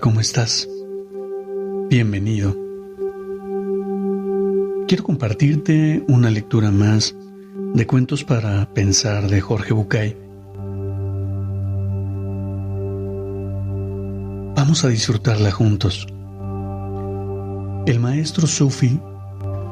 [0.00, 0.68] ¿Cómo estás?
[1.88, 2.56] Bienvenido.
[4.86, 7.16] Quiero compartirte una lectura más
[7.74, 10.16] de Cuentos para Pensar de Jorge Bucay.
[14.56, 16.06] Vamos a disfrutarla juntos.
[17.86, 19.00] El maestro Sufi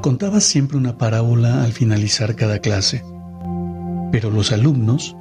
[0.01, 3.03] contaba siempre una parábola al finalizar cada clase,
[4.11, 5.15] pero los alumnos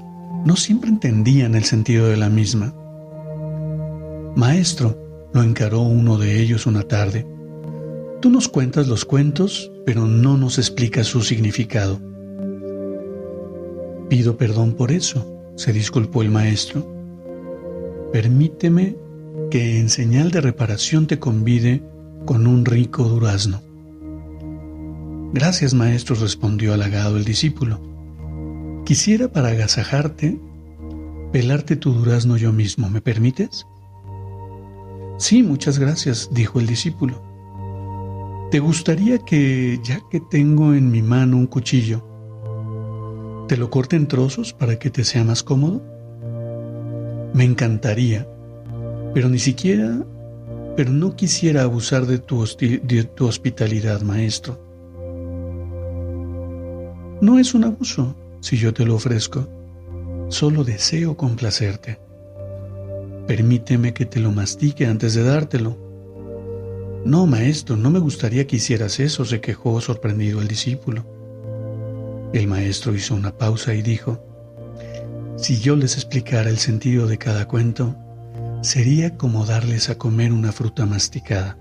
[0.45, 2.73] no siempre entendían el sentido de la misma.
[4.37, 7.27] Maestro, lo encaró uno de ellos una tarde.
[8.21, 11.99] Tú nos cuentas los cuentos, pero no nos explicas su significado.
[14.11, 16.87] Pido perdón por eso, se disculpó el maestro.
[18.13, 18.99] Permíteme
[19.51, 21.83] que en señal de reparación te convide
[22.27, 23.63] con un rico durazno.
[25.33, 27.81] Gracias, maestro, respondió halagado el discípulo.
[28.85, 30.39] Quisiera para agasajarte
[31.33, 33.67] pelarte tu durazno yo mismo, ¿me permites?
[35.19, 37.23] Sí, muchas gracias, dijo el discípulo.
[38.51, 42.05] ¿Te gustaría que, ya que tengo en mi mano un cuchillo,
[43.49, 45.83] te lo corte en trozos para que te sea más cómodo?
[47.33, 48.29] Me encantaría,
[49.15, 50.05] pero ni siquiera,
[50.77, 52.45] pero no quisiera abusar de tu,
[53.15, 54.61] tu hospitalidad, maestro.
[57.23, 59.49] No es un abuso si yo te lo ofrezco,
[60.29, 62.06] solo deseo complacerte.
[63.27, 65.77] Permíteme que te lo mastique antes de dártelo.
[67.05, 71.05] No, maestro, no me gustaría que hicieras eso, se quejó sorprendido el discípulo.
[72.33, 74.21] El maestro hizo una pausa y dijo,
[75.37, 77.97] si yo les explicara el sentido de cada cuento,
[78.63, 81.59] sería como darles a comer una fruta masticada.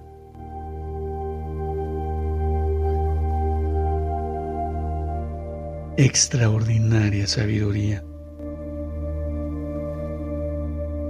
[5.98, 8.04] Extraordinaria sabiduría.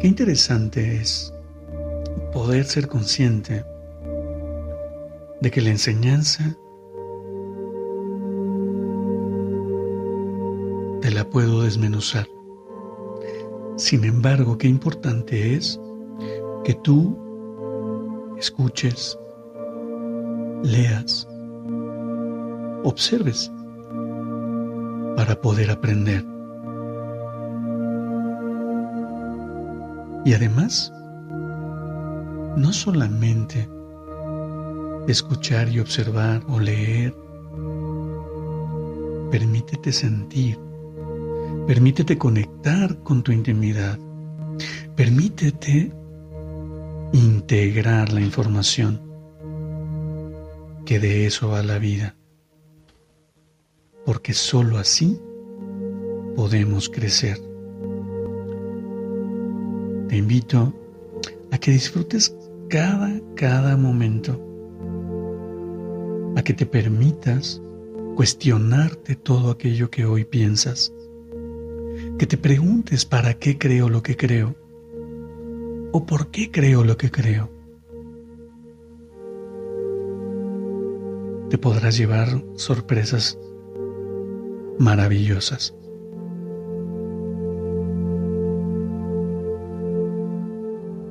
[0.05, 1.33] Qué interesante es
[2.31, 3.65] poder ser consciente
[5.41, 6.55] de que la enseñanza
[11.01, 12.27] te la puedo desmenuzar.
[13.77, 15.81] Sin embargo, qué importante es
[16.63, 17.17] que tú
[18.37, 19.17] escuches,
[20.61, 21.27] leas,
[22.83, 23.51] observes
[25.15, 26.34] para poder aprender.
[30.25, 30.91] Y además,
[32.57, 33.69] no solamente
[35.07, 37.15] escuchar y observar o leer,
[39.29, 40.57] permítete sentir,
[41.67, 43.99] permítete conectar con tu intimidad,
[44.95, 45.91] permítete
[47.13, 48.99] integrar la información,
[50.87, 52.15] que de eso va la vida,
[54.07, 55.21] porque sólo así
[56.35, 57.54] podemos crecer.
[60.07, 60.73] Te invito
[61.51, 62.35] a que disfrutes
[62.69, 64.39] cada, cada momento,
[66.35, 67.61] a que te permitas
[68.15, 70.93] cuestionarte todo aquello que hoy piensas,
[72.17, 74.55] que te preguntes para qué creo lo que creo
[75.91, 77.49] o por qué creo lo que creo.
[81.49, 83.39] Te podrás llevar sorpresas
[84.77, 85.73] maravillosas.